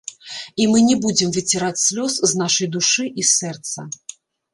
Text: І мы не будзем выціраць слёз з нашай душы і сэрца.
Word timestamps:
І 0.63 0.65
мы 0.71 0.79
не 0.85 0.95
будзем 1.03 1.29
выціраць 1.35 1.81
слёз 1.87 2.13
з 2.31 2.39
нашай 2.43 2.71
душы 2.77 3.05
і 3.25 3.27
сэрца. 3.33 3.87